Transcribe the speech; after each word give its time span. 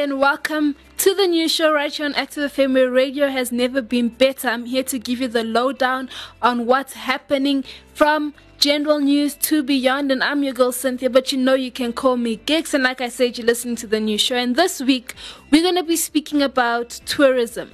and 0.00 0.18
welcome 0.18 0.76
to 0.96 1.14
the 1.14 1.26
new 1.26 1.46
show 1.46 1.70
right 1.74 1.92
here 1.92 2.06
on 2.06 2.14
Active 2.14 2.50
FM 2.54 2.72
where 2.72 2.90
radio 2.90 3.28
has 3.28 3.52
never 3.52 3.82
been 3.82 4.08
better. 4.08 4.48
I'm 4.48 4.64
here 4.64 4.82
to 4.84 4.98
give 4.98 5.20
you 5.20 5.28
the 5.28 5.44
lowdown 5.44 6.08
on 6.40 6.64
what's 6.64 6.94
happening 6.94 7.64
from 7.92 8.32
general 8.56 8.98
news 8.98 9.34
to 9.34 9.62
beyond. 9.62 10.10
And 10.10 10.24
I'm 10.24 10.42
your 10.42 10.54
girl 10.54 10.72
Cynthia, 10.72 11.10
but 11.10 11.32
you 11.32 11.38
know 11.38 11.52
you 11.52 11.70
can 11.70 11.92
call 11.92 12.16
me 12.16 12.36
Gigs. 12.36 12.72
And 12.72 12.82
like 12.82 13.02
I 13.02 13.10
said, 13.10 13.36
you're 13.36 13.46
listening 13.46 13.76
to 13.76 13.86
the 13.86 14.00
new 14.00 14.16
show. 14.16 14.36
And 14.36 14.56
this 14.56 14.80
week, 14.80 15.14
we're 15.50 15.62
going 15.62 15.74
to 15.74 15.82
be 15.82 15.96
speaking 15.96 16.40
about 16.40 16.88
tourism. 17.04 17.70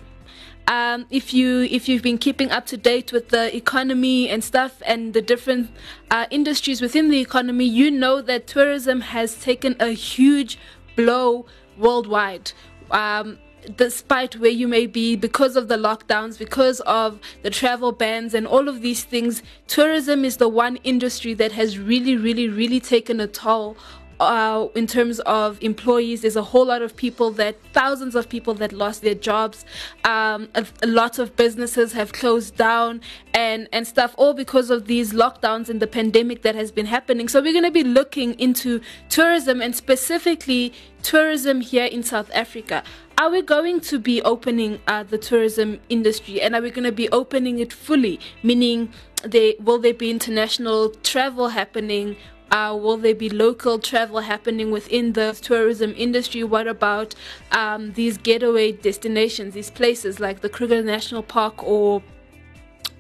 Um, 0.67 1.07
if 1.11 1.33
you 1.33 1.61
if 1.71 1.89
you've 1.89 2.03
been 2.03 2.19
keeping 2.19 2.51
up 2.51 2.67
to 2.67 2.77
date 2.77 3.13
with 3.13 3.29
the 3.29 3.55
economy 3.55 4.29
and 4.29 4.43
stuff 4.43 4.83
and 4.85 5.15
the 5.15 5.23
different 5.23 5.71
uh, 6.11 6.27
industries 6.33 6.81
within 6.81 7.09
the 7.09 7.21
economy, 7.21 7.67
you 7.67 7.89
know 7.89 8.21
that 8.21 8.49
tourism 8.49 9.03
has 9.03 9.37
taken 9.37 9.77
a 9.79 9.91
huge 9.91 10.59
blow 10.97 11.47
worldwide. 11.79 12.53
Um, 12.91 13.39
despite 13.77 14.37
where 14.37 14.51
you 14.51 14.69
may 14.69 14.87
be, 14.87 15.17
because 15.17 15.57
of 15.57 15.69
the 15.69 15.77
lockdowns, 15.77 16.39
because 16.39 16.81
of 16.81 17.19
the 17.43 17.51
travel 17.51 17.93
bans, 17.93 18.35
and 18.35 18.47
all 18.47 18.69
of 18.69 18.81
these 18.81 19.05
things, 19.05 19.43
tourism 19.67 20.25
is 20.25 20.37
the 20.37 20.49
one 20.49 20.77
industry 20.85 21.35
that 21.35 21.53
has 21.53 21.79
really, 21.79 22.17
really, 22.17 22.49
really 22.49 22.81
taken 22.81 23.21
a 23.21 23.27
toll 23.27 23.77
uh, 24.19 24.69
in 24.75 24.87
terms 24.87 25.21
of 25.21 25.63
employees, 25.63 26.23
there's 26.23 26.37
a 26.37 26.43
whole 26.43 26.67
lot 26.67 26.83
of 26.83 26.97
people 26.97 27.31
that 27.33 27.57
thousands 27.73 28.15
of 28.15 28.29
people 28.29 28.55
that 28.55 28.73
lost 28.73 29.03
their 29.03 29.15
jobs. 29.15 29.65
Um, 30.05 30.49
a, 30.55 30.67
a, 30.83 30.87
lot 30.87 31.19
of 31.19 31.37
businesses 31.37 31.93
have 31.93 32.13
closed 32.13 32.57
down 32.57 33.01
and 33.35 33.69
and 33.73 33.87
stuff, 33.87 34.15
all 34.17 34.33
because 34.33 34.71
of 34.71 34.87
these 34.87 35.13
lockdowns 35.13 35.69
and 35.69 35.81
the 35.81 35.87
pandemic 35.87 36.43
that 36.43 36.55
has 36.55 36.73
been 36.73 36.87
happening. 36.87 37.29
So 37.29 37.43
we're 37.43 37.53
going 37.53 37.65
to 37.65 37.71
be 37.71 37.85
looking 37.85 38.35
into 38.41 38.81
tourism 39.09 39.61
and 39.61 39.75
specifically 39.75 40.73
tourism 41.03 41.61
here 41.61 41.85
in 41.85 42.03
South 42.03 42.31
Africa. 42.35 42.83
Are 43.19 43.31
we 43.31 43.41
going 43.41 43.81
to 43.81 43.99
be 43.99 44.21
opening 44.23 44.81
uh, 44.87 45.03
the 45.03 45.17
tourism 45.17 45.81
industry 45.89 46.41
and 46.41 46.55
are 46.55 46.61
we 46.61 46.71
going 46.71 46.85
to 46.85 46.93
be 46.93 47.09
opening 47.11 47.59
it 47.59 47.73
fully? 47.73 48.21
Meaning, 48.43 48.93
they 49.23 49.57
will 49.59 49.79
there 49.79 49.95
be 49.95 50.11
international 50.11 50.91
travel 51.03 51.49
happening? 51.49 52.17
Uh, 52.51 52.79
will 52.81 52.97
there 52.97 53.15
be 53.15 53.29
local 53.29 53.79
travel 53.79 54.21
happening 54.21 54.71
within 54.71 55.13
the 55.15 55.37
tourism 55.41 55.93
industry? 55.97 56.45
What 56.45 56.69
about 56.69 57.15
um, 57.51 57.93
these 57.93 58.19
getaway 58.19 58.73
destinations, 58.73 59.55
these 59.55 59.71
places 59.71 60.21
like 60.21 60.41
the 60.41 60.49
Kruger 60.49 60.83
National 60.83 61.23
Park 61.23 61.63
or 61.63 62.03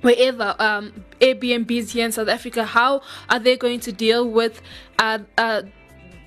wherever 0.00 0.56
um, 0.58 1.04
Airbnbs 1.20 1.90
here 1.90 2.06
in 2.06 2.12
South 2.12 2.28
Africa? 2.28 2.64
How 2.64 3.02
are 3.30 3.38
they 3.38 3.56
going 3.56 3.80
to 3.80 3.92
deal 3.92 4.28
with 4.28 4.60
uh, 4.98 5.20
uh, 5.38 5.62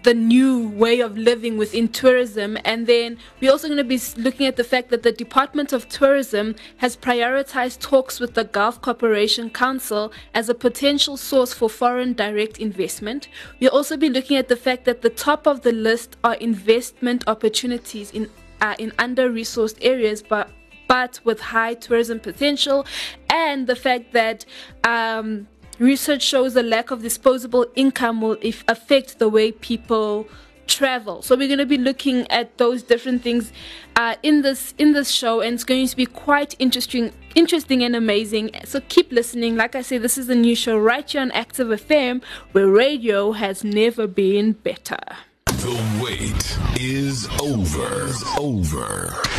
the 0.03 0.14
new 0.14 0.69
way 0.69 1.02
of 1.02 1.17
living 1.17 1.58
within 1.58 1.88
tourism. 1.88 2.58
And 2.64 2.88
then 2.88 3.17
we're 3.39 3.52
also 3.52 3.67
going 3.67 3.78
to 3.78 3.83
be 3.83 4.00
looking 4.17 4.45
at 4.45 4.55
the 4.55 4.64
fact 4.64 4.89
that 4.89 5.03
the 5.03 5.11
Department 5.11 5.73
of 5.73 5.89
Tourism 5.89 6.55
has 6.78 6.95
prioritized 6.95 7.80
talks 7.80 8.20
with 8.20 8.33
the 8.33 8.45
Gulf 8.45 8.81
Cooperation 8.81 9.50
Council 9.50 10.11
as 10.33 10.50
a 10.50 10.55
potential 10.55 11.17
source 11.17 11.53
for 11.53 11.70
foreign 11.70 12.14
direct 12.14 12.59
investment. 12.59 13.27
We'll 13.59 13.72
also 13.72 13.97
be 13.97 14.09
looking 14.09 14.38
at 14.38 14.47
the 14.47 14.55
fact 14.55 14.86
that 14.86 15.02
the 15.02 15.09
top 15.09 15.47
of 15.47 15.61
the 15.61 15.72
list 15.73 16.17
are 16.23 16.36
investment 16.36 17.23
opportunities 17.27 18.11
in 18.11 18.30
uh, 18.61 18.75
in 18.77 18.92
under-resourced 19.00 19.77
areas, 19.81 20.22
but 20.22 20.50
but 20.88 21.20
with 21.23 21.39
high 21.39 21.75
tourism 21.75 22.20
potential, 22.20 22.86
and 23.30 23.67
the 23.67 23.75
fact 23.75 24.11
that 24.11 24.44
um, 24.83 25.47
Research 25.80 26.22
shows 26.22 26.58
a 26.58 26.63
lack 26.63 26.91
of 26.91 27.02
disposable 27.02 27.66
income 27.73 28.19
will 28.19 28.38
affect 28.67 29.17
the 29.17 29.30
way 29.30 29.53
people 29.53 30.27
travel. 30.67 31.21
So 31.21 31.37
we're 31.37 31.48
going 31.48 31.59
to 31.59 31.65
be 31.65 31.77
looking 31.77 32.30
at 32.30 32.58
those 32.58 32.83
different 32.83 33.23
things 33.23 33.53
uh, 33.95 34.15
in 34.21 34.42
this 34.42 34.73
in 34.77 34.92
this 34.92 35.09
show, 35.09 35.39
and 35.39 35.53
it's 35.55 35.64
going 35.64 35.87
to 35.87 35.95
be 35.95 36.05
quite 36.05 36.53
interesting, 36.59 37.11
interesting 37.33 37.81
and 37.81 37.95
amazing. 37.95 38.52
So 38.65 38.81
keep 38.89 39.11
listening. 39.11 39.55
Like 39.55 39.73
I 39.73 39.81
said, 39.81 40.02
this 40.02 40.17
is 40.17 40.30
a 40.30 40.36
new 40.36 40.55
show 40.55 40.77
right 40.77 41.09
here 41.09 41.21
on 41.21 41.31
Active 41.31 41.67
FM, 41.67 42.21
where 42.52 42.67
radio 42.67 43.32
has 43.32 43.64
never 43.64 44.05
been 44.05 44.53
better. 44.53 44.99
The 45.45 45.76
wait 46.02 46.58
is 46.80 47.27
over. 47.42 48.11
Over. 48.37 49.39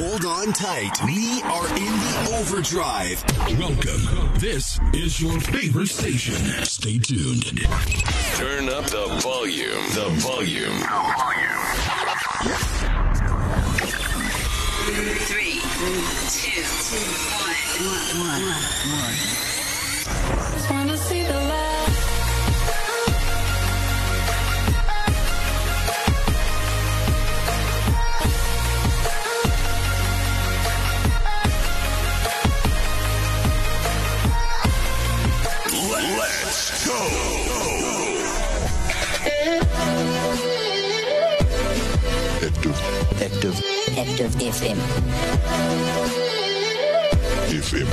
Hold 0.00 0.24
on 0.26 0.52
tight. 0.52 0.92
We 1.06 1.42
are 1.42 1.66
in 1.76 1.92
the 2.06 2.36
overdrive. 2.38 3.24
Welcome. 3.58 4.38
This 4.38 4.78
is 4.94 5.20
your 5.20 5.40
favorite 5.40 5.88
station. 5.88 6.36
Stay 6.64 6.98
tuned. 6.98 7.46
Turn 8.36 8.68
up 8.68 8.84
the 8.84 9.18
volume. 9.20 9.82
The 9.98 10.08
volume. 10.22 10.78
Three, 15.26 15.58
two, 16.30 16.62
one, 18.20 18.30
one, 18.30 18.44
one. 19.02 19.16
Just 20.52 20.70
wanna 20.70 20.96
see 20.96 21.24
the 21.24 21.34
light. 21.34 21.67
Active. 42.48 42.80
Active 43.98 44.32
FM. 44.36 44.78
FM. 47.52 47.88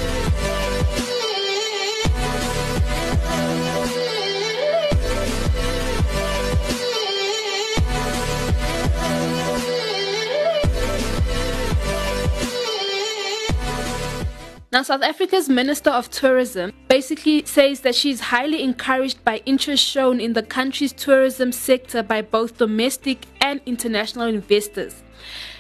Now, 14.72 14.84
South 14.84 15.04
Africa's 15.04 15.50
Minister 15.50 15.90
of 15.90 16.10
Tourism 16.10 16.72
basically 16.88 17.46
says 17.46 17.82
that 17.82 17.96
she 17.96 18.12
is 18.12 18.20
highly 18.20 18.62
encouraged 18.64 19.24
by 19.26 19.42
interest 19.46 19.84
shown 19.84 20.20
in 20.22 20.34
the 20.34 20.44
country's 20.44 20.94
tourism 20.94 21.52
sector 21.52 22.04
by 22.04 22.22
both 22.22 22.58
domestic 22.58 23.26
and 23.46 23.62
international 23.68 24.28
investors. 24.28 25.04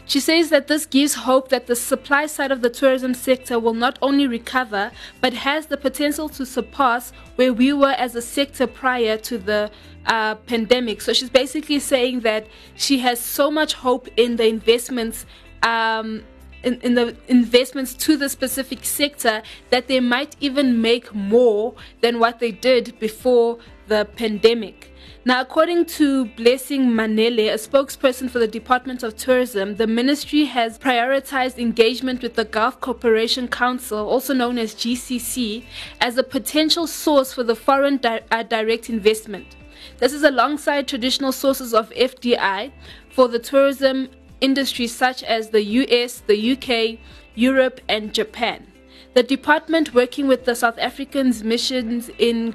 She 0.07 0.19
says 0.19 0.49
that 0.49 0.67
this 0.67 0.85
gives 0.85 1.13
hope 1.29 1.49
that 1.49 1.67
the 1.67 1.75
supply 1.75 2.25
side 2.27 2.51
of 2.51 2.61
the 2.61 2.69
tourism 2.69 3.13
sector 3.13 3.59
will 3.59 3.73
not 3.73 3.97
only 4.01 4.27
recover, 4.27 4.91
but 5.21 5.33
has 5.33 5.67
the 5.67 5.77
potential 5.77 6.27
to 6.29 6.45
surpass 6.45 7.11
where 7.37 7.53
we 7.53 7.73
were 7.73 7.95
as 8.05 8.15
a 8.15 8.21
sector 8.21 8.67
prior 8.67 9.17
to 9.29 9.37
the 9.37 9.71
uh, 10.05 10.35
pandemic. 10.51 11.01
So 11.01 11.13
she's 11.13 11.29
basically 11.29 11.79
saying 11.79 12.21
that 12.21 12.47
she 12.75 12.99
has 12.99 13.19
so 13.19 13.49
much 13.49 13.73
hope 13.73 14.07
in 14.17 14.35
the 14.35 14.47
investments. 14.47 15.25
Um, 15.63 16.23
in, 16.63 16.81
in, 16.81 16.95
the 16.95 17.15
investments 17.27 17.93
to 18.05 18.17
the 18.17 18.27
specific 18.27 18.85
sector 18.85 19.43
that 19.69 19.87
they 19.87 19.99
might 19.99 20.35
even 20.39 20.81
make 20.81 21.13
more 21.13 21.75
than 22.01 22.17
what 22.17 22.39
they 22.39 22.51
did 22.51 22.97
before 22.99 23.59
the 23.87 24.07
pandemic. 24.15 24.91
Now, 25.27 25.41
according 25.41 25.85
to 25.97 26.25
Blessing 26.25 26.87
Manale, 26.91 27.49
a 27.49 27.57
spokesperson 27.57 28.29
for 28.29 28.37
the 28.37 28.47
Department 28.47 29.01
of 29.01 29.17
Tourism, 29.17 29.75
the 29.75 29.87
ministry 29.87 30.45
has 30.45 30.77
prioritized 30.77 31.57
engagement 31.57 32.21
with 32.21 32.35
the 32.35 32.45
Gulf 32.45 32.79
Cooperation 32.79 33.47
Council, 33.47 34.07
also 34.07 34.33
known 34.33 34.59
as 34.59 34.75
GCC, 34.75 35.63
as 35.99 36.17
a 36.17 36.23
potential 36.23 36.85
source 36.85 37.33
for 37.33 37.43
the 37.43 37.55
foreign 37.55 37.97
di- 37.97 38.21
uh, 38.29 38.43
direct 38.43 38.89
investment. 38.89 39.55
This 39.97 40.13
is 40.13 40.23
alongside 40.23 40.87
traditional 40.87 41.31
sources 41.31 41.73
of 41.73 41.89
FDI 41.91 42.71
for 43.09 43.27
the 43.27 43.39
tourism 43.39 44.09
industry, 44.41 44.85
such 44.85 45.23
as 45.23 45.49
the 45.49 45.63
US, 45.63 46.21
the 46.27 46.51
UK, 46.51 46.99
Europe, 47.33 47.81
and 47.89 48.13
Japan. 48.13 48.67
The 49.15 49.23
department, 49.23 49.93
working 49.93 50.27
with 50.27 50.45
the 50.45 50.55
South 50.55 50.77
Africans' 50.77 51.43
missions 51.43 52.09
in 52.19 52.53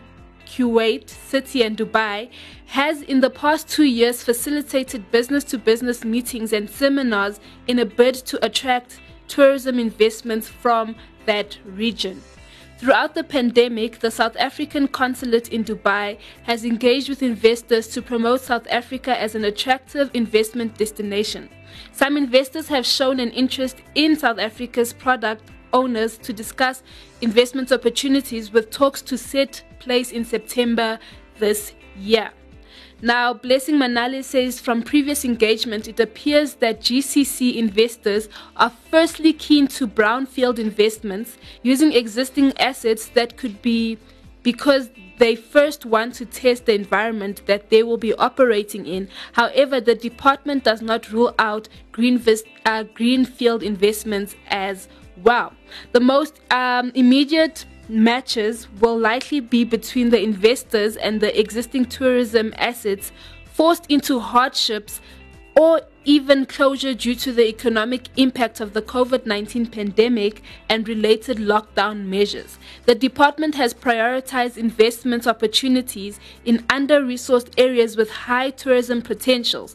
Kuwait 0.50 1.08
City 1.08 1.62
and 1.62 1.76
Dubai, 1.76 2.28
has 2.66 3.02
in 3.02 3.20
the 3.20 3.30
past 3.30 3.68
two 3.68 3.84
years 3.84 4.24
facilitated 4.24 5.10
business 5.12 5.44
to 5.44 5.58
business 5.58 6.04
meetings 6.04 6.52
and 6.52 6.68
seminars 6.68 7.38
in 7.68 7.78
a 7.78 7.84
bid 7.84 8.14
to 8.14 8.44
attract 8.44 9.00
tourism 9.28 9.78
investments 9.78 10.48
from 10.48 10.96
that 11.26 11.56
region. 11.64 12.20
Throughout 12.78 13.14
the 13.14 13.22
pandemic, 13.22 14.00
the 14.00 14.10
South 14.10 14.36
African 14.38 14.88
consulate 14.88 15.48
in 15.50 15.64
Dubai 15.64 16.18
has 16.44 16.64
engaged 16.64 17.08
with 17.08 17.22
investors 17.22 17.86
to 17.88 18.02
promote 18.02 18.40
South 18.40 18.66
Africa 18.70 19.20
as 19.20 19.34
an 19.34 19.44
attractive 19.44 20.10
investment 20.14 20.78
destination. 20.78 21.48
Some 21.92 22.16
investors 22.16 22.68
have 22.68 22.86
shown 22.86 23.20
an 23.20 23.30
interest 23.30 23.76
in 23.94 24.16
South 24.16 24.38
Africa's 24.38 24.92
product 24.92 25.44
owners 25.72 26.18
to 26.18 26.32
discuss 26.32 26.82
investment 27.20 27.72
opportunities 27.72 28.52
with 28.52 28.70
talks 28.70 29.02
to 29.02 29.16
set 29.16 29.62
place 29.78 30.12
in 30.12 30.24
September 30.24 30.98
this 31.38 31.74
year. 31.98 32.30
Now, 33.02 33.32
Blessing 33.32 33.76
Manale 33.76 34.22
says 34.22 34.60
from 34.60 34.82
previous 34.82 35.24
engagement, 35.24 35.88
it 35.88 35.98
appears 35.98 36.54
that 36.56 36.80
GCC 36.80 37.56
investors 37.56 38.28
are 38.56 38.72
firstly 38.90 39.32
keen 39.32 39.68
to 39.68 39.88
brownfield 39.88 40.58
investments 40.58 41.38
using 41.62 41.92
existing 41.94 42.52
assets 42.58 43.06
that 43.08 43.38
could 43.38 43.62
be 43.62 43.96
because 44.42 44.90
they 45.16 45.34
first 45.34 45.84
want 45.84 46.14
to 46.14 46.26
test 46.26 46.66
the 46.66 46.74
environment 46.74 47.42
that 47.46 47.70
they 47.70 47.82
will 47.82 47.98
be 47.98 48.14
operating 48.14 48.86
in. 48.86 49.08
However, 49.32 49.80
the 49.80 49.94
department 49.94 50.64
does 50.64 50.80
not 50.82 51.10
rule 51.12 51.34
out 51.38 51.68
green 51.92 52.22
uh, 52.64 52.84
greenfield 52.94 53.62
investments 53.62 54.34
as 54.48 54.88
well. 55.22 55.52
The 55.92 56.00
most 56.00 56.40
um, 56.50 56.92
immediate 56.94 57.64
matches 57.88 58.68
will 58.80 58.98
likely 58.98 59.40
be 59.40 59.64
between 59.64 60.10
the 60.10 60.22
investors 60.22 60.96
and 60.96 61.20
the 61.20 61.38
existing 61.38 61.86
tourism 61.86 62.54
assets 62.56 63.12
forced 63.44 63.86
into 63.88 64.20
hardships 64.20 65.00
or 65.56 65.82
even 66.04 66.46
closure 66.46 66.94
due 66.94 67.14
to 67.14 67.32
the 67.32 67.46
economic 67.46 68.08
impact 68.16 68.60
of 68.60 68.72
the 68.72 68.80
COVID 68.80 69.26
19 69.26 69.66
pandemic 69.66 70.42
and 70.68 70.88
related 70.88 71.36
lockdown 71.36 72.06
measures. 72.06 72.58
The 72.86 72.94
department 72.94 73.54
has 73.56 73.74
prioritized 73.74 74.56
investment 74.56 75.26
opportunities 75.26 76.18
in 76.44 76.64
under 76.70 77.00
resourced 77.00 77.52
areas 77.58 77.96
with 77.96 78.10
high 78.10 78.50
tourism 78.50 79.02
potentials. 79.02 79.74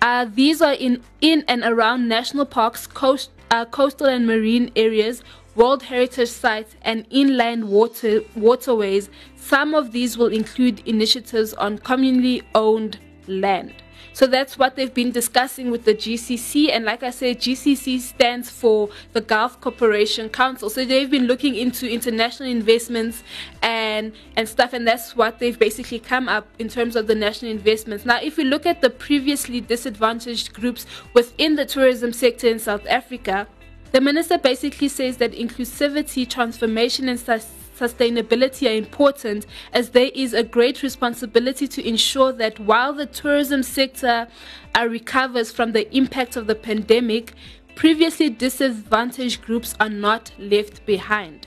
Uh, 0.00 0.26
these 0.32 0.62
are 0.62 0.74
in, 0.74 1.02
in 1.20 1.44
and 1.48 1.62
around 1.64 2.08
national 2.08 2.46
parks, 2.46 2.86
coast, 2.86 3.30
uh, 3.50 3.64
coastal 3.66 4.06
and 4.06 4.26
marine 4.26 4.70
areas, 4.76 5.22
World 5.54 5.82
Heritage 5.82 6.28
Sites, 6.28 6.74
and 6.82 7.06
inland 7.10 7.68
water, 7.68 8.20
waterways. 8.34 9.08
Some 9.36 9.74
of 9.74 9.92
these 9.92 10.18
will 10.18 10.32
include 10.32 10.80
initiatives 10.86 11.54
on 11.54 11.78
communally 11.78 12.42
owned 12.54 12.98
land. 13.26 13.72
So 14.16 14.26
that's 14.26 14.56
what 14.56 14.76
they've 14.76 14.94
been 14.94 15.10
discussing 15.10 15.70
with 15.70 15.84
the 15.84 15.94
GCC. 15.94 16.70
And 16.72 16.86
like 16.86 17.02
I 17.02 17.10
said, 17.10 17.38
GCC 17.38 18.00
stands 18.00 18.48
for 18.48 18.88
the 19.12 19.20
Gulf 19.20 19.60
Cooperation 19.60 20.30
Council. 20.30 20.70
So 20.70 20.86
they've 20.86 21.10
been 21.10 21.26
looking 21.26 21.54
into 21.54 21.86
international 21.86 22.48
investments 22.48 23.22
and, 23.60 24.14
and 24.34 24.48
stuff. 24.48 24.72
And 24.72 24.88
that's 24.88 25.16
what 25.16 25.38
they've 25.38 25.58
basically 25.58 25.98
come 25.98 26.30
up 26.30 26.48
in 26.58 26.70
terms 26.70 26.96
of 26.96 27.08
the 27.08 27.14
national 27.14 27.50
investments. 27.50 28.06
Now, 28.06 28.18
if 28.22 28.38
we 28.38 28.44
look 28.44 28.64
at 28.64 28.80
the 28.80 28.88
previously 28.88 29.60
disadvantaged 29.60 30.54
groups 30.54 30.86
within 31.12 31.56
the 31.56 31.66
tourism 31.66 32.14
sector 32.14 32.48
in 32.48 32.58
South 32.58 32.86
Africa, 32.86 33.46
the 33.92 34.00
minister 34.00 34.38
basically 34.38 34.88
says 34.88 35.18
that 35.18 35.32
inclusivity, 35.32 36.26
transformation, 36.26 37.10
and 37.10 37.18
sustainability 37.18 37.55
are 37.80 38.74
important 38.74 39.46
as 39.72 39.90
there 39.90 40.10
is 40.14 40.32
a 40.32 40.42
great 40.42 40.82
responsibility 40.82 41.68
to 41.68 41.86
ensure 41.86 42.32
that 42.32 42.58
while 42.60 42.92
the 42.92 43.06
tourism 43.06 43.62
sector 43.62 44.28
recovers 44.88 45.52
from 45.52 45.72
the 45.72 45.94
impact 45.96 46.36
of 46.36 46.46
the 46.46 46.54
pandemic, 46.54 47.32
previously 47.74 48.30
disadvantaged 48.30 49.42
groups 49.42 49.74
are 49.80 49.90
not 49.90 50.32
left 50.38 50.84
behind. 50.86 51.46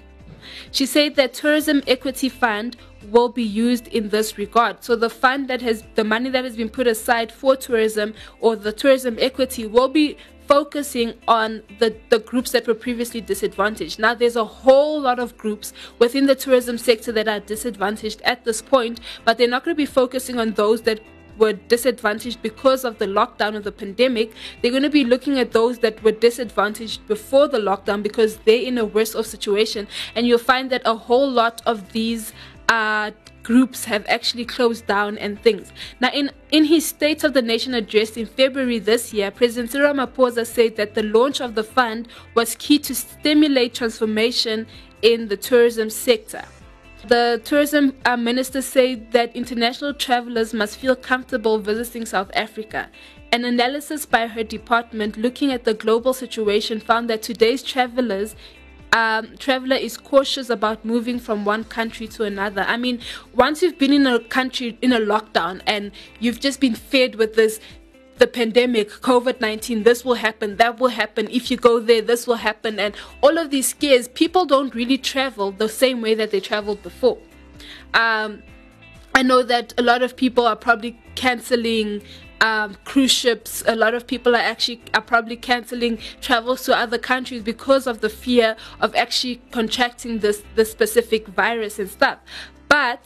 She 0.72 0.86
said 0.86 1.16
that 1.16 1.34
Tourism 1.34 1.84
Equity 1.88 2.30
Fund 2.30 2.78
will 3.12 3.30
be 3.30 3.44
used 3.44 3.88
in 3.88 4.10
this 4.10 4.38
regard. 4.38 4.84
So 4.84 4.96
the 4.96 5.10
fund 5.10 5.48
that 5.50 5.62
has 5.62 5.84
the 5.96 6.04
money 6.04 6.30
that 6.30 6.44
has 6.44 6.56
been 6.56 6.70
put 6.70 6.88
aside 6.88 7.32
for 7.32 7.56
tourism 7.56 8.14
or 8.40 8.56
the 8.56 8.72
tourism 8.72 9.18
equity 9.20 9.68
will 9.68 9.88
be 9.88 10.18
focusing 10.50 11.14
on 11.28 11.62
the, 11.78 11.96
the 12.10 12.18
groups 12.18 12.50
that 12.54 12.66
were 12.66 12.74
previously 12.74 13.22
disadvantaged. 13.22 14.00
Now, 14.00 14.16
there's 14.16 14.36
a 14.36 14.46
whole 14.46 15.00
lot 15.00 15.20
of 15.20 15.38
groups 15.38 15.74
within 16.00 16.26
the 16.26 16.34
tourism 16.34 16.80
sector 16.80 17.12
that 17.12 17.28
are 17.28 17.40
disadvantaged 17.40 18.20
at 18.24 18.46
this 18.46 18.60
point, 18.60 19.00
but 19.24 19.38
they're 19.38 19.48
not 19.48 19.64
going 19.64 19.76
to 19.76 19.78
be 19.78 19.86
focusing 19.86 20.40
on 20.40 20.54
those 20.54 20.82
that 20.82 21.02
were 21.38 21.54
disadvantaged 21.54 22.42
because 22.42 22.84
of 22.84 22.98
the 22.98 23.06
lockdown 23.06 23.56
of 23.56 23.64
the 23.64 23.72
pandemic, 23.72 24.34
they're 24.62 24.72
going 24.72 24.84
to 24.84 24.90
be 24.90 25.06
looking 25.06 25.38
at 25.38 25.52
those 25.52 25.80
that 25.80 26.02
were 26.04 26.12
disadvantaged 26.12 27.08
before 27.08 27.48
the 27.48 27.60
lockdown 27.60 28.02
because 28.02 28.38
they're 28.38 28.64
in 28.64 28.80
a 28.80 28.86
worse 28.86 29.14
off 29.16 29.28
situation. 29.28 29.88
And 30.16 30.28
you'll 30.28 30.40
find 30.40 30.72
that 30.72 30.82
a 30.84 30.96
whole 30.96 31.30
lot 31.30 31.62
of 31.68 31.94
these 31.94 32.34
uh, 32.68 33.12
groups 33.44 33.86
have 33.86 34.06
actually 34.08 34.46
closed 34.46 34.86
down 34.88 35.18
and 35.18 35.42
things. 35.42 35.72
Now, 36.00 36.12
in, 36.14 36.32
in 36.52 36.66
his 36.66 36.86
State 36.86 37.24
of 37.24 37.34
the 37.34 37.42
Nation 37.42 37.74
address 37.74 38.18
in 38.18 38.26
February 38.26 38.80
this 38.80 39.14
year, 39.14 39.32
President 39.32 39.72
Cyril 39.72 39.94
Ramaphosa 39.94 40.46
said 40.46 40.76
that 40.76 40.96
the 40.96 41.04
launch 41.04 41.42
of 41.42 41.56
the 41.56 41.64
fund 41.64 42.08
was 42.36 42.56
key 42.56 42.80
to 42.80 42.96
stimulate 42.96 43.74
transformation 43.74 44.68
in 45.02 45.28
the 45.28 45.38
tourism 45.38 45.90
sector. 45.90 46.44
The 47.08 47.42
tourism 47.46 47.96
uh, 48.06 48.18
minister 48.18 48.62
said 48.62 49.14
that 49.14 49.34
international 49.36 49.94
travelers 49.94 50.54
must 50.54 50.78
feel 50.78 50.96
comfortable 50.96 51.58
visiting 51.58 52.06
South 52.06 52.30
Africa. 52.34 52.90
An 53.32 53.46
analysis 53.46 54.06
by 54.06 54.28
her 54.28 54.44
department 54.44 55.16
looking 55.16 55.52
at 55.54 55.64
the 55.64 55.74
global 55.74 56.14
situation 56.14 56.80
found 56.80 57.10
that 57.10 57.22
today's 57.22 57.64
travelers 57.64 58.36
um, 58.92 59.38
traveler 59.38 59.76
is 59.76 59.98
cautious 59.98 60.50
about 60.50 60.84
moving 60.84 61.20
from 61.20 61.46
one 61.46 61.64
country 61.64 62.08
to 62.08 62.24
another. 62.24 62.62
I 62.62 62.78
mean, 62.78 63.00
once 63.34 63.62
you've 63.62 63.78
been 63.78 63.94
in 63.94 64.08
a 64.08 64.20
country 64.20 64.78
in 64.82 64.92
a 64.92 65.00
lockdown 65.00 65.62
and 65.68 65.92
you've 66.20 66.40
just 66.40 66.60
been 66.60 66.76
fed 66.76 67.16
with 67.16 67.36
this 67.36 67.60
the 68.18 68.28
pandemic, 68.28 68.90
COVID 68.90 69.40
19, 69.40 69.84
this 69.84 70.04
will 70.04 70.16
happen, 70.16 70.58
that 70.58 70.78
will 70.80 70.90
happen. 70.90 71.30
If 71.32 71.50
you 71.50 71.56
go 71.56 71.80
there, 71.80 72.02
this 72.02 72.28
will 72.28 72.36
happen. 72.36 72.78
And 72.78 72.94
all 73.22 73.38
of 73.38 73.50
these 73.50 73.70
scares, 73.70 74.10
people 74.10 74.46
don't 74.46 74.76
really 74.76 74.98
travel 74.98 75.52
the 75.52 75.70
same 75.70 76.02
way 76.02 76.16
that 76.16 76.32
they 76.32 76.42
traveled 76.42 76.84
before. 76.84 77.18
Um, 77.94 78.44
I 79.16 79.24
know 79.24 79.42
that 79.44 79.74
a 79.78 79.82
lot 79.82 80.04
of 80.04 80.16
people 80.16 80.46
are 80.46 80.56
probably 80.56 81.00
canceling 81.16 82.02
um, 82.42 82.76
cruise 82.86 83.12
ships. 83.12 83.64
A 83.68 83.76
lot 83.76 83.94
of 83.94 84.08
people 84.08 84.36
are 84.36 84.40
actually 84.40 84.82
are 84.94 85.02
probably 85.02 85.36
canceling 85.36 86.00
travels 86.22 86.64
to 86.66 86.76
other 86.76 86.98
countries 86.98 87.44
because 87.44 87.88
of 87.88 88.02
the 88.02 88.10
fear 88.10 88.56
of 88.80 88.96
actually 88.96 89.42
contracting 89.52 90.20
this 90.20 90.44
this 90.56 90.72
specific 90.72 91.28
virus 91.28 91.80
and 91.80 91.90
stuff. 91.90 92.20
But 92.68 93.02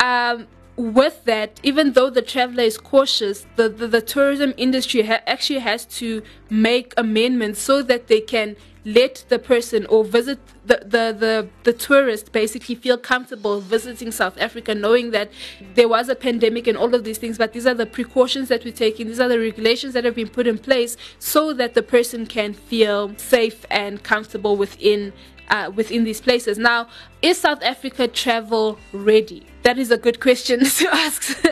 um, 0.00 0.46
with 0.80 1.24
that, 1.24 1.60
even 1.62 1.92
though 1.92 2.10
the 2.10 2.22
traveler 2.22 2.64
is 2.64 2.78
cautious, 2.78 3.46
the, 3.56 3.68
the, 3.68 3.86
the 3.86 4.00
tourism 4.00 4.54
industry 4.56 5.02
ha- 5.02 5.20
actually 5.26 5.58
has 5.58 5.84
to 5.86 6.22
make 6.48 6.94
amendments 6.96 7.60
so 7.60 7.82
that 7.82 8.06
they 8.06 8.20
can 8.20 8.56
let 8.86 9.24
the 9.28 9.38
person 9.38 9.84
or 9.86 10.02
visit 10.02 10.38
the, 10.64 10.78
the, 10.82 11.14
the, 11.18 11.48
the 11.64 11.72
tourist 11.74 12.32
basically 12.32 12.74
feel 12.74 12.96
comfortable 12.96 13.60
visiting 13.60 14.10
South 14.10 14.38
Africa, 14.38 14.74
knowing 14.74 15.10
that 15.10 15.30
there 15.74 15.86
was 15.88 16.08
a 16.08 16.14
pandemic 16.14 16.66
and 16.66 16.78
all 16.78 16.94
of 16.94 17.04
these 17.04 17.18
things, 17.18 17.36
but 17.36 17.52
these 17.52 17.66
are 17.66 17.74
the 17.74 17.84
precautions 17.84 18.48
that 18.48 18.64
we're 18.64 18.72
taking, 18.72 19.06
these 19.06 19.20
are 19.20 19.28
the 19.28 19.38
regulations 19.38 19.92
that 19.92 20.04
have 20.04 20.14
been 20.14 20.28
put 20.28 20.46
in 20.46 20.56
place 20.56 20.96
so 21.18 21.52
that 21.52 21.74
the 21.74 21.82
person 21.82 22.24
can 22.24 22.54
feel 22.54 23.14
safe 23.18 23.66
and 23.70 24.02
comfortable 24.02 24.56
within 24.56 25.12
uh, 25.50 25.68
within 25.74 26.04
these 26.04 26.20
places. 26.20 26.58
Now, 26.58 26.86
is 27.22 27.36
South 27.36 27.60
Africa 27.64 28.06
travel 28.06 28.78
ready? 28.92 29.49
That 29.62 29.78
is 29.78 29.90
a 29.90 29.98
good 29.98 30.20
question 30.20 30.60
to 30.64 30.88
ask. 30.94 31.42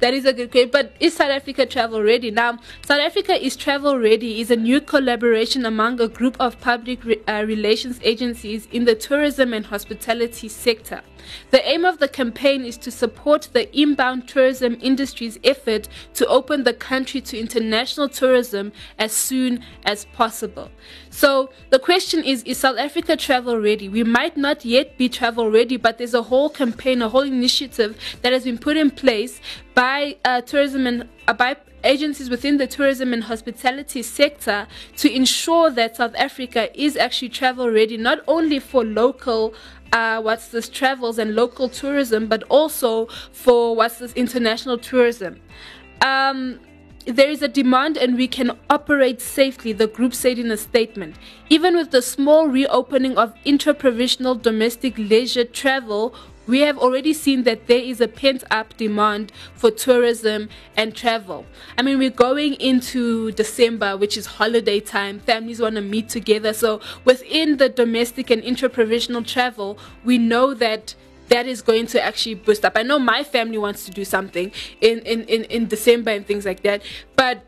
that 0.00 0.14
is 0.14 0.24
a 0.24 0.32
good 0.32 0.52
question. 0.52 0.70
But 0.70 0.94
is 1.00 1.14
South 1.14 1.30
Africa 1.30 1.66
travel 1.66 2.02
ready? 2.02 2.30
Now, 2.30 2.58
South 2.84 3.00
Africa 3.00 3.34
is 3.34 3.56
travel 3.56 3.98
ready 3.98 4.40
is 4.40 4.50
a 4.50 4.56
new 4.56 4.80
collaboration 4.80 5.66
among 5.66 6.00
a 6.00 6.08
group 6.08 6.36
of 6.38 6.60
public 6.60 7.04
re- 7.04 7.20
uh, 7.26 7.44
relations 7.46 7.98
agencies 8.02 8.68
in 8.70 8.84
the 8.84 8.94
tourism 8.94 9.52
and 9.52 9.66
hospitality 9.66 10.48
sector. 10.48 11.02
The 11.50 11.68
aim 11.68 11.84
of 11.84 11.98
the 11.98 12.08
campaign 12.08 12.64
is 12.64 12.78
to 12.78 12.90
support 12.90 13.48
the 13.52 13.76
inbound 13.78 14.28
tourism 14.28 14.78
industry's 14.80 15.38
effort 15.42 15.88
to 16.14 16.26
open 16.26 16.64
the 16.64 16.72
country 16.72 17.20
to 17.22 17.38
international 17.38 18.08
tourism 18.08 18.72
as 18.98 19.12
soon 19.12 19.64
as 19.84 20.04
possible. 20.06 20.70
So 21.18 21.50
the 21.70 21.80
question 21.80 22.22
is 22.22 22.44
Is 22.44 22.58
South 22.58 22.78
Africa 22.78 23.16
travel 23.16 23.58
ready? 23.58 23.88
We 23.88 24.04
might 24.04 24.36
not 24.36 24.64
yet 24.64 24.96
be 24.96 25.08
travel 25.08 25.50
ready, 25.50 25.76
but 25.76 25.98
there's 25.98 26.14
a 26.14 26.22
whole 26.22 26.48
campaign, 26.48 27.02
a 27.02 27.08
whole 27.08 27.22
initiative 27.22 27.98
that 28.22 28.32
has 28.32 28.44
been 28.44 28.56
put 28.56 28.76
in 28.76 28.92
place 28.92 29.40
by 29.74 30.16
uh, 30.24 30.42
tourism 30.42 30.86
and 30.86 31.08
uh, 31.26 31.32
by 31.32 31.56
agencies 31.82 32.30
within 32.30 32.58
the 32.58 32.68
tourism 32.68 33.12
and 33.12 33.24
hospitality 33.24 34.00
sector 34.00 34.68
to 34.96 35.12
ensure 35.12 35.70
that 35.72 35.96
South 35.96 36.14
Africa 36.14 36.70
is 36.80 36.96
actually 36.96 37.30
travel 37.30 37.68
ready, 37.68 37.96
not 37.96 38.20
only 38.28 38.60
for 38.60 38.84
local 38.84 39.54
uh, 39.92 40.22
what's 40.22 40.48
this 40.48 40.68
travels 40.68 41.18
and 41.18 41.34
local 41.34 41.68
tourism, 41.68 42.28
but 42.28 42.44
also 42.44 43.06
for 43.32 43.74
what's 43.74 43.98
this 43.98 44.12
international 44.12 44.78
tourism. 44.78 45.40
Um, 46.00 46.60
there 47.08 47.30
is 47.30 47.40
a 47.40 47.48
demand 47.48 47.96
and 47.96 48.16
we 48.16 48.28
can 48.28 48.52
operate 48.68 49.20
safely, 49.22 49.72
the 49.72 49.86
group 49.86 50.14
said 50.14 50.38
in 50.38 50.50
a 50.50 50.56
statement. 50.58 51.16
Even 51.48 51.74
with 51.74 51.90
the 51.90 52.02
small 52.02 52.48
reopening 52.48 53.16
of 53.16 53.32
intra-provincial 53.46 54.34
domestic 54.34 54.98
leisure 54.98 55.44
travel, 55.44 56.14
we 56.46 56.60
have 56.60 56.78
already 56.78 57.14
seen 57.14 57.44
that 57.44 57.66
there 57.66 57.80
is 57.80 58.00
a 58.00 58.08
pent 58.08 58.44
up 58.50 58.76
demand 58.76 59.32
for 59.54 59.70
tourism 59.70 60.48
and 60.76 60.94
travel. 60.94 61.46
I 61.76 61.82
mean, 61.82 61.98
we're 61.98 62.10
going 62.10 62.54
into 62.54 63.32
December, 63.32 63.96
which 63.96 64.16
is 64.16 64.26
holiday 64.26 64.80
time. 64.80 65.20
Families 65.20 65.60
want 65.60 65.76
to 65.76 65.82
meet 65.82 66.08
together. 66.08 66.52
So, 66.52 66.80
within 67.04 67.58
the 67.58 67.68
domestic 67.68 68.30
and 68.30 68.42
intra 68.42 68.68
provincial 68.68 69.22
travel, 69.22 69.78
we 70.04 70.16
know 70.16 70.54
that 70.54 70.94
that 71.28 71.46
is 71.46 71.62
going 71.62 71.86
to 71.88 72.02
actually 72.02 72.34
boost 72.34 72.64
up. 72.64 72.72
I 72.76 72.82
know 72.82 72.98
my 72.98 73.24
family 73.24 73.58
wants 73.58 73.84
to 73.86 73.90
do 73.90 74.04
something 74.04 74.52
in, 74.80 75.00
in, 75.00 75.24
in, 75.24 75.44
in 75.44 75.66
December 75.66 76.10
and 76.10 76.26
things 76.26 76.44
like 76.44 76.62
that, 76.62 76.82
but 77.16 77.44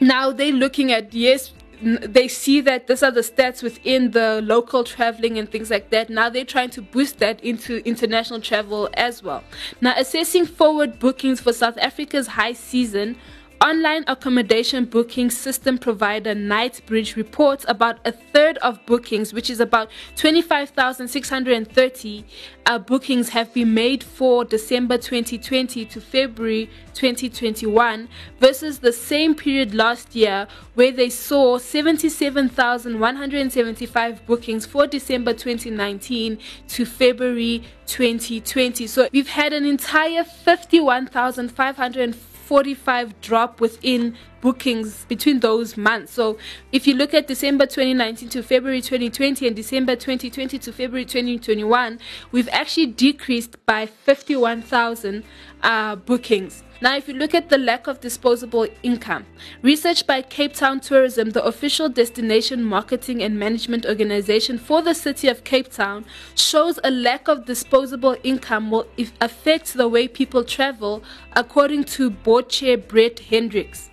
now 0.00 0.32
they're 0.32 0.52
looking 0.52 0.92
at 0.92 1.14
yes 1.14 1.52
they 1.82 2.28
see 2.28 2.60
that 2.60 2.86
these 2.86 3.02
are 3.02 3.10
the 3.10 3.20
stats 3.20 3.62
within 3.62 4.12
the 4.12 4.40
local 4.42 4.84
traveling 4.84 5.36
and 5.38 5.50
things 5.50 5.68
like 5.70 5.90
that. 5.90 6.08
Now 6.08 6.28
they're 6.28 6.44
trying 6.44 6.70
to 6.70 6.82
boost 6.82 7.18
that 7.18 7.42
into 7.42 7.84
international 7.84 8.40
travel 8.40 8.88
as 8.94 9.22
well. 9.22 9.42
Now, 9.80 9.94
assessing 9.96 10.46
forward 10.46 11.00
bookings 11.00 11.40
for 11.40 11.52
South 11.52 11.76
Africa's 11.78 12.28
high 12.28 12.52
season 12.52 13.18
Online 13.62 14.02
accommodation 14.08 14.84
booking 14.86 15.30
system 15.30 15.78
provider 15.78 16.34
NightsBridge 16.34 17.14
reports 17.14 17.64
about 17.68 18.00
a 18.04 18.10
third 18.10 18.58
of 18.58 18.84
bookings, 18.86 19.32
which 19.32 19.48
is 19.48 19.60
about 19.60 19.88
25,630 20.16 22.24
uh, 22.66 22.80
bookings, 22.80 23.28
have 23.28 23.54
been 23.54 23.72
made 23.72 24.02
for 24.02 24.44
December 24.44 24.98
2020 24.98 25.84
to 25.84 26.00
February 26.00 26.68
2021 26.94 28.08
versus 28.40 28.80
the 28.80 28.92
same 28.92 29.32
period 29.32 29.76
last 29.76 30.16
year, 30.16 30.48
where 30.74 30.90
they 30.90 31.08
saw 31.08 31.56
77,175 31.56 34.26
bookings 34.26 34.66
for 34.66 34.88
December 34.88 35.34
2019 35.34 36.36
to 36.66 36.84
February 36.84 37.62
2020. 37.86 38.88
So 38.88 39.08
we've 39.12 39.28
had 39.28 39.52
an 39.52 39.64
entire 39.64 40.24
51,500 40.24 42.16
45 42.42 43.20
drop 43.20 43.60
within 43.60 44.16
bookings 44.40 45.04
between 45.06 45.40
those 45.40 45.76
months. 45.76 46.12
So 46.12 46.36
if 46.72 46.86
you 46.86 46.94
look 46.94 47.14
at 47.14 47.26
December 47.26 47.64
2019 47.66 48.28
to 48.30 48.42
February 48.42 48.80
2020 48.80 49.46
and 49.46 49.56
December 49.56 49.94
2020 49.94 50.58
to 50.58 50.72
February 50.72 51.04
2021, 51.04 51.98
we've 52.32 52.48
actually 52.50 52.86
decreased 52.86 53.64
by 53.64 53.86
51,000 53.86 55.24
uh, 55.62 55.96
bookings. 55.96 56.64
Now, 56.82 56.96
if 56.96 57.06
you 57.06 57.14
look 57.14 57.32
at 57.32 57.48
the 57.48 57.58
lack 57.58 57.86
of 57.86 58.00
disposable 58.00 58.66
income, 58.82 59.24
research 59.62 60.04
by 60.04 60.20
Cape 60.20 60.52
Town 60.52 60.80
Tourism, 60.80 61.30
the 61.30 61.44
official 61.44 61.88
destination 61.88 62.64
marketing 62.64 63.22
and 63.22 63.38
management 63.38 63.86
organization 63.86 64.58
for 64.58 64.82
the 64.82 64.92
city 64.92 65.28
of 65.28 65.44
Cape 65.44 65.70
Town, 65.70 66.04
shows 66.34 66.80
a 66.82 66.90
lack 66.90 67.28
of 67.28 67.44
disposable 67.44 68.16
income 68.24 68.72
will 68.72 68.88
affect 69.20 69.74
the 69.74 69.86
way 69.86 70.08
people 70.08 70.42
travel, 70.42 71.04
according 71.34 71.84
to 71.84 72.10
board 72.10 72.48
chair 72.48 72.76
Brett 72.76 73.20
Hendricks. 73.20 73.88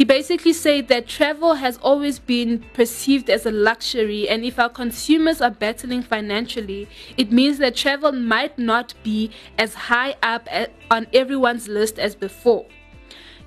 He 0.00 0.06
basically 0.06 0.54
said 0.54 0.88
that 0.88 1.06
travel 1.06 1.56
has 1.56 1.76
always 1.82 2.18
been 2.18 2.64
perceived 2.72 3.28
as 3.28 3.44
a 3.44 3.50
luxury, 3.50 4.26
and 4.30 4.42
if 4.46 4.58
our 4.58 4.70
consumers 4.70 5.42
are 5.42 5.50
battling 5.50 6.02
financially, 6.02 6.88
it 7.18 7.30
means 7.30 7.58
that 7.58 7.76
travel 7.76 8.10
might 8.10 8.58
not 8.58 8.94
be 9.02 9.30
as 9.58 9.74
high 9.74 10.16
up 10.22 10.48
on 10.90 11.06
everyone's 11.12 11.68
list 11.68 11.98
as 11.98 12.14
before. 12.14 12.64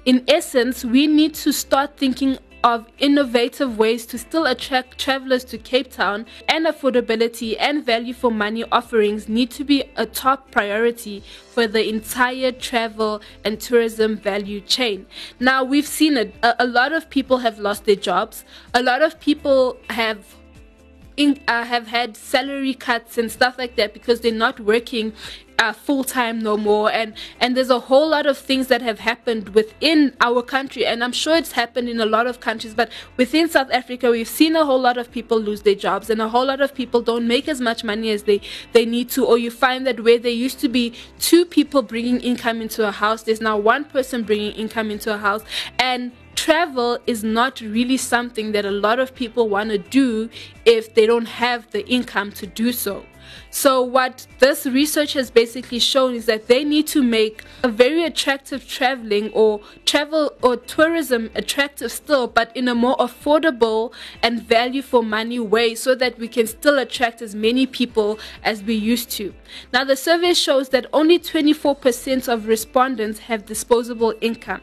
In 0.05 0.23
essence, 0.27 0.85
we 0.85 1.07
need 1.07 1.33
to 1.33 1.51
start 1.51 1.97
thinking 1.97 2.37
of 2.63 2.87
innovative 2.99 3.77
ways 3.77 4.05
to 4.05 4.17
still 4.17 4.45
attract 4.45 4.97
travelers 4.97 5.43
to 5.45 5.57
Cape 5.57 5.91
Town, 5.91 6.25
and 6.47 6.65
affordability 6.65 7.55
and 7.59 7.85
value 7.85 8.13
for 8.13 8.31
money 8.31 8.63
offerings 8.71 9.27
need 9.27 9.51
to 9.51 9.63
be 9.63 9.83
a 9.95 10.05
top 10.05 10.51
priority 10.51 11.23
for 11.51 11.67
the 11.67 11.87
entire 11.87 12.51
travel 12.51 13.21
and 13.43 13.59
tourism 13.59 14.17
value 14.17 14.61
chain. 14.61 15.05
Now, 15.39 15.63
we've 15.63 15.87
seen 15.87 16.17
it, 16.17 16.35
a, 16.41 16.55
a 16.59 16.67
lot 16.67 16.93
of 16.93 17.09
people 17.09 17.39
have 17.39 17.59
lost 17.59 17.85
their 17.85 17.95
jobs, 17.95 18.45
a 18.73 18.81
lot 18.81 19.01
of 19.01 19.19
people 19.19 19.77
have 19.89 20.35
in, 21.17 21.39
uh, 21.47 21.63
have 21.65 21.87
had 21.87 22.17
salary 22.17 22.73
cuts 22.73 23.17
and 23.17 23.31
stuff 23.31 23.57
like 23.57 23.75
that 23.75 23.93
because 23.93 24.21
they're 24.21 24.31
not 24.31 24.59
working 24.59 25.13
uh, 25.59 25.71
full 25.71 26.03
time 26.03 26.39
no 26.39 26.57
more. 26.57 26.91
And 26.91 27.13
and 27.39 27.55
there's 27.55 27.69
a 27.69 27.79
whole 27.79 28.09
lot 28.09 28.25
of 28.25 28.37
things 28.37 28.67
that 28.67 28.81
have 28.81 28.99
happened 28.99 29.49
within 29.49 30.15
our 30.19 30.41
country. 30.41 30.85
And 30.85 31.03
I'm 31.03 31.13
sure 31.13 31.37
it's 31.37 31.53
happened 31.53 31.87
in 31.87 32.01
a 32.01 32.05
lot 32.05 32.27
of 32.27 32.39
countries. 32.39 32.73
But 32.73 32.91
within 33.17 33.47
South 33.47 33.71
Africa 33.71 34.11
we've 34.11 34.27
seen 34.27 34.55
a 34.55 34.65
whole 34.65 34.79
lot 34.79 34.97
of 34.97 35.11
people 35.11 35.39
lose 35.39 35.61
their 35.61 35.75
jobs. 35.75 36.09
And 36.09 36.21
a 36.21 36.29
whole 36.29 36.45
lot 36.45 36.59
of 36.61 36.73
people 36.73 37.01
don't 37.01 37.27
make 37.27 37.47
as 37.47 37.61
much 37.61 37.83
money 37.83 38.11
as 38.11 38.23
they 38.23 38.41
they 38.73 38.85
need 38.85 39.09
to. 39.11 39.25
Or 39.25 39.37
you 39.37 39.51
find 39.51 39.87
that 39.87 40.03
where 40.03 40.19
there 40.19 40.31
used 40.31 40.59
to 40.59 40.69
be 40.69 40.93
two 41.19 41.45
people 41.45 41.81
bringing 41.81 42.19
income 42.19 42.61
into 42.61 42.87
a 42.87 42.91
house 42.91 43.23
there's 43.23 43.41
now 43.41 43.57
one 43.57 43.85
person 43.85 44.23
bringing 44.23 44.51
income 44.53 44.91
into 44.91 45.13
a 45.13 45.17
house. 45.17 45.43
And 45.79 46.11
travel 46.35 46.99
is 47.07 47.23
not 47.23 47.61
really 47.61 47.97
something 47.97 48.51
that 48.51 48.65
a 48.65 48.71
lot 48.71 48.99
of 48.99 49.15
people 49.15 49.49
want 49.49 49.69
to 49.69 49.77
do 49.77 50.29
if 50.65 50.93
they 50.93 51.05
don't 51.05 51.25
have 51.25 51.69
the 51.71 51.87
income 51.87 52.31
to 52.33 52.47
do 52.47 52.71
so. 52.71 53.05
So, 53.49 53.81
what 53.81 54.27
this 54.39 54.65
research 54.65 55.13
has 55.13 55.29
basically 55.31 55.79
shown 55.79 56.15
is 56.15 56.25
that 56.25 56.47
they 56.47 56.63
need 56.63 56.87
to 56.87 57.01
make 57.03 57.43
a 57.63 57.67
very 57.67 58.03
attractive 58.03 58.67
traveling 58.67 59.31
or 59.31 59.61
travel 59.85 60.33
or 60.41 60.57
tourism 60.57 61.29
attractive 61.35 61.91
still, 61.91 62.27
but 62.27 62.55
in 62.55 62.67
a 62.67 62.75
more 62.75 62.97
affordable 62.97 63.93
and 64.21 64.41
value 64.41 64.81
for 64.81 65.03
money 65.03 65.39
way 65.39 65.75
so 65.75 65.95
that 65.95 66.17
we 66.17 66.27
can 66.27 66.47
still 66.47 66.79
attract 66.79 67.21
as 67.21 67.35
many 67.35 67.65
people 67.65 68.19
as 68.43 68.63
we 68.63 68.73
used 68.73 69.11
to. 69.11 69.33
Now, 69.71 69.83
the 69.83 69.95
survey 69.95 70.33
shows 70.33 70.69
that 70.69 70.87
only 70.91 71.19
24% 71.19 72.27
of 72.27 72.47
respondents 72.47 73.19
have 73.19 73.45
disposable 73.45 74.13
income 74.19 74.61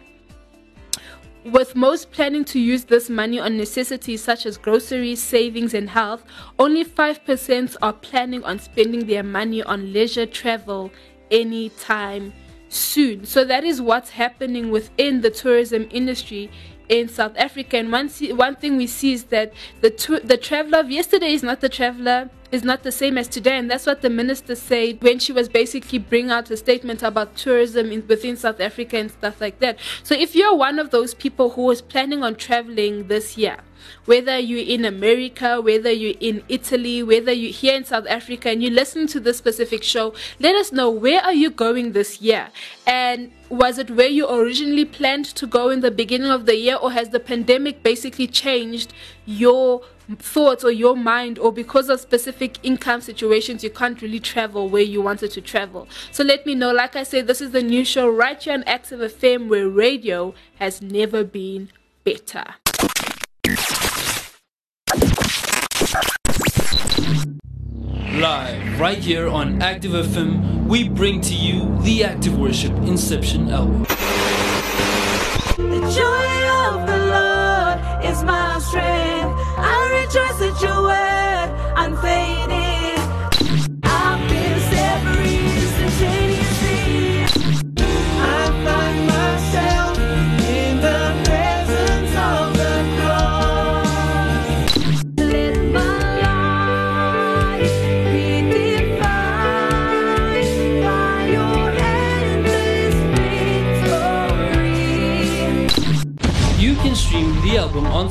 with 1.45 1.75
most 1.75 2.11
planning 2.11 2.45
to 2.47 2.61
use 2.61 2.85
this 2.85 3.09
money 3.09 3.39
on 3.39 3.57
necessities 3.57 4.23
such 4.23 4.47
as 4.47 4.57
groceries, 4.57 5.23
savings, 5.23 5.75
and 5.75 5.89
health, 5.89 6.25
only 6.59 6.85
5% 6.85 7.77
are 7.83 7.93
planning 7.93 8.45
on 8.45 8.59
spending 8.59 9.07
their 9.07 9.23
money 9.23 9.63
on 9.63 9.93
leisure 9.93 10.27
travel 10.27 10.91
anytime 11.31 12.33
soon. 12.69 13.25
So, 13.25 13.45
that 13.45 13.65
is 13.65 13.81
what's 13.81 14.11
happening 14.11 14.71
within 14.71 15.21
the 15.21 15.31
tourism 15.31 15.89
industry 15.91 16.51
in 16.91 17.09
South 17.09 17.33
Africa. 17.37 17.79
And 17.79 17.91
one, 17.91 18.11
one 18.37 18.57
thing 18.57 18.77
we 18.77 18.89
see 18.89 19.13
is 19.13 19.25
that 19.25 19.53
the, 19.81 20.21
the 20.23 20.37
traveler 20.37 20.81
of 20.81 20.91
yesterday 20.91 21.33
is 21.33 21.43
not 21.43 21.61
the 21.61 21.69
traveler 21.69 22.29
is 22.51 22.65
not 22.65 22.83
the 22.83 22.91
same 22.91 23.17
as 23.17 23.29
today 23.29 23.57
and 23.57 23.71
that's 23.71 23.87
what 23.87 24.03
the 24.03 24.11
minister 24.11 24.57
said 24.57 25.01
when 25.05 25.21
she 25.21 25.31
was 25.33 25.49
basically 25.49 26.01
bringing 26.01 26.33
out 26.33 26.51
a 26.51 26.57
statement 26.57 27.01
about 27.01 27.37
tourism 27.37 27.93
in, 27.93 28.05
within 28.09 28.37
south 28.37 28.59
africa 28.59 28.97
and 28.97 29.09
stuff 29.09 29.41
like 29.41 29.61
that 29.61 29.79
so 30.03 30.17
if 30.17 30.35
you're 30.35 30.57
one 30.57 30.81
of 30.81 30.91
those 30.91 31.15
people 31.15 31.51
who 31.51 31.63
was 31.63 31.81
planning 31.81 32.25
on 32.25 32.35
traveling 32.35 33.07
this 33.07 33.39
year 33.39 33.59
whether 34.05 34.39
you're 34.39 34.67
in 34.67 34.85
America, 34.85 35.61
whether 35.61 35.91
you're 35.91 36.17
in 36.21 36.43
Italy, 36.49 37.03
whether 37.03 37.33
you're 37.33 37.53
here 37.53 37.75
in 37.75 37.85
South 37.85 38.07
Africa 38.09 38.51
and 38.51 38.63
you 38.63 38.71
listen 38.71 39.07
to 39.09 39.21
this 39.21 39.39
specific 39.39 39.83
show, 39.83 40.15
let 40.39 40.55
us 40.55 40.73
know 40.73 40.91
where 40.91 41.23
are 41.23 41.35
you 41.35 41.51
going 41.51 41.93
this 41.93 42.21
year? 42.21 42.49
And 42.87 43.33
was 43.49 43.79
it 43.79 43.91
where 43.91 44.09
you 44.09 44.29
originally 44.29 44.85
planned 44.85 45.25
to 45.25 45.47
go 45.47 45.71
in 45.71 45.81
the 45.81 45.91
beginning 45.91 46.31
of 46.31 46.47
the 46.47 46.57
year 46.57 46.77
or 46.77 46.93
has 46.93 47.11
the 47.11 47.21
pandemic 47.21 47.83
basically 47.83 48.29
changed 48.29 48.93
your 49.27 49.83
thoughts 50.19 50.65
or 50.65 50.71
your 50.71 50.97
mind 50.97 51.39
or 51.39 51.53
because 51.53 51.89
of 51.89 52.01
specific 52.01 52.59
income 52.63 53.01
situations 53.01 53.63
you 53.63 53.71
can't 53.71 54.03
really 54.03 54.21
travel 54.21 54.69
where 54.69 54.83
you 54.83 55.03
wanted 55.03 55.31
to 55.33 55.41
travel? 55.41 55.89
So 56.13 56.23
let 56.25 56.47
me 56.47 56.55
know. 56.55 56.73
Like 56.73 56.97
i 56.97 57.03
said 57.03 57.27
this 57.27 57.41
is 57.41 57.51
the 57.51 57.63
new 57.63 57.85
show 57.85 58.09
right 58.09 58.41
here 58.43 58.55
on 58.55 58.63
active 58.65 59.01
fm 59.01 59.49
where 59.49 59.69
radio 59.69 60.35
has 60.59 60.81
never 60.81 61.25
been 61.25 61.71
better 62.05 62.45
Live 68.21 68.79
right 68.79 68.99
here 68.99 69.29
on 69.29 69.63
Active 69.63 69.93
FM, 69.93 70.67
we 70.67 70.87
bring 70.87 71.23
to 71.23 71.35
you 71.35 71.75
the 71.81 72.05
Active 72.05 72.39
Worship 72.39 72.73
Inception 72.83 73.49
album. 73.49 73.87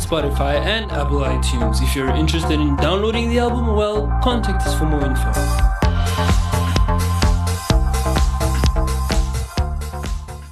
Spotify 0.09 0.55
and 0.55 0.91
Apple 0.91 1.19
iTunes. 1.19 1.83
If 1.83 1.95
you're 1.95 2.09
interested 2.09 2.59
in 2.59 2.75
downloading 2.77 3.29
the 3.29 3.37
album, 3.37 3.75
well, 3.75 4.07
contact 4.23 4.63
us 4.65 4.75
for 4.75 4.85
more 4.85 5.05
info. 5.05 5.31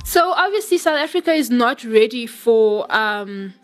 So 0.04 0.32
obviously, 0.34 0.78
South 0.78 1.00
Africa 1.00 1.34
is 1.34 1.50
not 1.50 1.84
ready 1.84 2.28
for 2.28 2.86
um, 2.96 3.56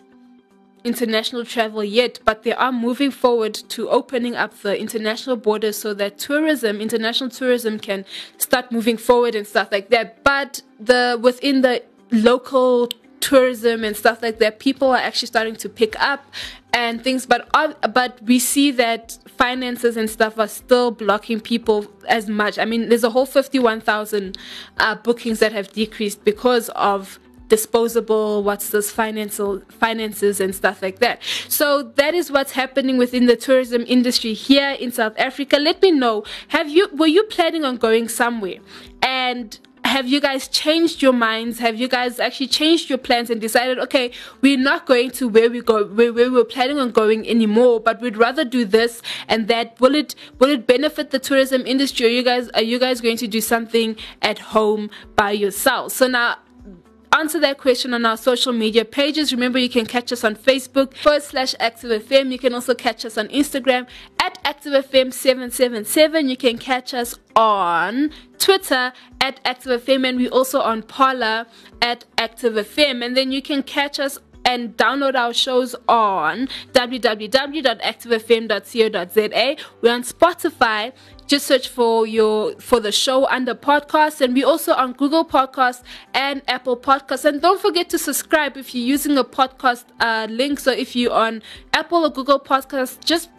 international 0.83 1.45
travel 1.45 1.83
yet, 1.83 2.19
but 2.25 2.41
they 2.41 2.53
are 2.53 2.71
moving 2.71 3.11
forward 3.11 3.53
to 3.53 3.87
opening 3.89 4.35
up 4.35 4.61
the 4.61 4.75
international 4.79 5.35
borders 5.35 5.77
so 5.77 5.93
that 5.93 6.17
tourism, 6.17 6.81
international 6.81 7.29
tourism, 7.29 7.77
can 7.77 8.03
start 8.39 8.71
moving 8.71 8.97
forward 8.97 9.35
and 9.35 9.45
stuff 9.45 9.71
like 9.71 9.89
that. 9.89 10.23
But 10.23 10.63
the 10.79 11.19
within 11.21 11.61
the 11.61 11.83
local 12.11 12.89
tourism 13.23 13.83
and 13.83 13.95
stuff 13.95 14.21
like 14.21 14.39
that, 14.39 14.59
people 14.59 14.91
are 14.91 14.97
actually 14.97 15.27
starting 15.27 15.55
to 15.55 15.69
pick 15.69 15.99
up 16.01 16.25
and 16.73 17.03
things. 17.03 17.25
But 17.25 17.47
but 17.93 18.21
we 18.23 18.39
see 18.39 18.71
that 18.71 19.17
finances 19.37 19.97
and 19.97 20.09
stuff 20.09 20.37
are 20.37 20.47
still 20.47 20.91
blocking 20.91 21.39
people 21.39 21.87
as 22.07 22.27
much. 22.27 22.59
I 22.59 22.65
mean, 22.65 22.89
there's 22.89 23.03
a 23.03 23.09
whole 23.09 23.25
fifty-one 23.25 23.81
thousand 23.81 24.37
uh, 24.77 24.95
bookings 24.95 25.39
that 25.39 25.53
have 25.53 25.71
decreased 25.71 26.23
because 26.23 26.69
of 26.69 27.19
disposable 27.49 28.41
what's 28.41 28.69
this 28.69 28.89
financial 28.89 29.59
finances 29.69 30.39
and 30.39 30.55
stuff 30.55 30.81
like 30.81 30.97
that 30.99 31.21
so 31.49 31.83
that 31.97 32.13
is 32.15 32.31
what's 32.31 32.53
happening 32.53 32.97
within 32.97 33.27
the 33.27 33.35
tourism 33.35 33.83
industry 33.85 34.33
here 34.33 34.71
in 34.79 34.91
south 34.91 35.13
africa 35.19 35.57
let 35.57 35.79
me 35.81 35.91
know 35.91 36.23
have 36.47 36.69
you 36.69 36.87
were 36.93 37.05
you 37.05 37.21
planning 37.25 37.63
on 37.63 37.75
going 37.77 38.07
somewhere 38.07 38.57
and 39.03 39.59
have 39.93 40.07
you 40.07 40.19
guys 40.19 40.47
changed 40.47 41.03
your 41.03 41.13
minds? 41.13 41.59
Have 41.59 41.75
you 41.75 41.87
guys 41.87 42.19
actually 42.19 42.47
changed 42.47 42.89
your 42.89 42.97
plans 42.97 43.29
and 43.29 43.39
decided, 43.39 43.77
okay, 43.77 44.09
we're 44.41 44.57
not 44.57 44.87
going 44.87 45.11
to 45.11 45.29
where 45.29 45.51
we 45.51 45.61
go, 45.61 45.85
where, 45.85 46.11
where 46.11 46.31
we 46.31 46.35
were 46.35 46.43
planning 46.43 46.79
on 46.79 46.89
going 46.89 47.29
anymore, 47.29 47.79
but 47.79 48.01
we'd 48.01 48.17
rather 48.17 48.43
do 48.43 48.65
this 48.65 49.03
and 49.27 49.47
that. 49.49 49.79
Will 49.79 49.93
it 49.93 50.15
will 50.39 50.49
it 50.49 50.65
benefit 50.65 51.11
the 51.11 51.19
tourism 51.19 51.61
industry? 51.67 52.07
Are 52.07 52.09
you 52.09 52.23
guys 52.23 52.49
are 52.55 52.63
you 52.63 52.79
guys 52.79 53.01
going 53.01 53.17
to 53.17 53.27
do 53.27 53.39
something 53.39 53.95
at 54.23 54.39
home 54.39 54.89
by 55.15 55.29
yourself? 55.29 55.91
So 55.91 56.07
now 56.07 56.37
answer 57.13 57.39
that 57.39 57.57
question 57.57 57.93
on 57.93 58.05
our 58.05 58.17
social 58.17 58.53
media 58.53 58.85
pages. 58.85 59.31
Remember, 59.31 59.59
you 59.59 59.69
can 59.69 59.85
catch 59.85 60.11
us 60.11 60.23
on 60.23 60.35
Facebook 60.35 60.95
forward 60.95 61.23
slash 61.23 61.53
Active 61.59 61.91
ActiveFM. 61.91 62.31
You 62.31 62.39
can 62.39 62.53
also 62.53 62.73
catch 62.73 63.05
us 63.05 63.17
on 63.17 63.27
Instagram 63.29 63.87
at 64.19 64.39
Active 64.43 64.73
ActiveFM777. 64.73 66.29
You 66.29 66.37
can 66.37 66.57
catch 66.57 66.93
us 66.93 67.15
on 67.35 68.11
Twitter 68.39 68.93
at 69.21 69.39
Active 69.45 69.81
ActiveFM 69.81 70.07
and 70.07 70.17
we 70.17 70.29
also 70.29 70.59
on 70.59 70.83
Parler 70.83 71.45
at 71.81 72.05
Active 72.17 72.53
ActiveFM. 72.53 73.05
And 73.05 73.15
then 73.15 73.31
you 73.31 73.41
can 73.41 73.63
catch 73.63 73.99
us 73.99 74.17
and 74.45 74.77
download 74.77 75.15
our 75.15 75.33
shows 75.33 75.75
on 75.87 76.47
www.activefm.co.za. 76.73 79.55
We're 79.81 79.93
on 79.93 80.03
Spotify. 80.03 80.93
Just 81.25 81.47
search 81.47 81.69
for 81.69 82.05
your 82.05 82.59
for 82.59 82.81
the 82.81 82.91
show 82.91 83.25
under 83.29 83.55
podcast, 83.55 84.19
and 84.19 84.33
we 84.33 84.43
also 84.43 84.73
on 84.73 84.91
Google 84.93 85.23
Podcast 85.23 85.81
and 86.13 86.41
Apple 86.49 86.75
Podcasts. 86.75 87.23
And 87.23 87.41
don't 87.41 87.61
forget 87.61 87.89
to 87.91 87.97
subscribe 87.97 88.57
if 88.57 88.75
you're 88.75 88.85
using 88.85 89.17
a 89.17 89.23
podcast 89.23 89.85
uh, 90.01 90.27
link. 90.29 90.59
So 90.59 90.71
if 90.71 90.97
you're 90.97 91.13
on 91.13 91.41
Apple 91.71 92.03
or 92.05 92.09
Google 92.09 92.41
Podcasts, 92.41 92.99
just 93.03 93.29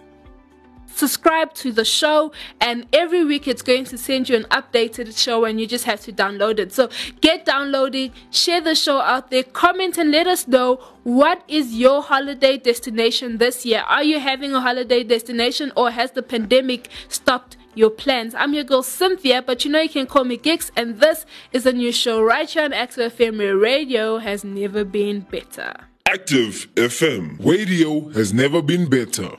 subscribe 0.86 1.52
to 1.54 1.72
the 1.72 1.84
show 1.84 2.32
and 2.60 2.86
every 2.92 3.24
week 3.24 3.48
it's 3.48 3.62
going 3.62 3.84
to 3.84 3.98
send 3.98 4.28
you 4.28 4.36
an 4.36 4.44
updated 4.44 5.16
show 5.18 5.44
and 5.44 5.60
you 5.60 5.66
just 5.66 5.84
have 5.84 6.00
to 6.00 6.12
download 6.12 6.58
it 6.58 6.72
so 6.72 6.88
get 7.20 7.44
downloading 7.44 8.12
share 8.30 8.60
the 8.60 8.74
show 8.74 9.00
out 9.00 9.30
there 9.30 9.42
comment 9.42 9.98
and 9.98 10.10
let 10.10 10.26
us 10.26 10.46
know 10.46 10.76
what 11.02 11.42
is 11.48 11.74
your 11.74 12.02
holiday 12.02 12.56
destination 12.56 13.38
this 13.38 13.66
year 13.66 13.80
are 13.88 14.04
you 14.04 14.20
having 14.20 14.54
a 14.54 14.60
holiday 14.60 15.02
destination 15.02 15.72
or 15.76 15.90
has 15.90 16.12
the 16.12 16.22
pandemic 16.22 16.88
stopped 17.08 17.56
your 17.74 17.90
plans. 17.90 18.34
I'm 18.34 18.54
your 18.54 18.64
girl 18.64 18.82
Cynthia, 18.82 19.42
but 19.42 19.64
you 19.64 19.70
know 19.70 19.80
you 19.80 19.88
can 19.88 20.06
call 20.06 20.24
me 20.24 20.38
Gix, 20.38 20.70
and 20.76 21.00
this 21.00 21.26
is 21.52 21.66
a 21.66 21.72
new 21.72 21.92
show 21.92 22.22
right 22.22 22.48
here 22.48 22.62
on 22.62 22.72
Active 22.72 23.14
FM 23.14 23.60
Radio 23.60 24.18
has 24.18 24.44
never 24.44 24.84
been 24.84 25.20
better. 25.20 25.74
Active 26.06 26.68
FM. 26.74 27.44
Radio 27.44 28.08
has 28.10 28.32
never 28.32 28.62
been 28.62 28.88
better. 28.88 29.36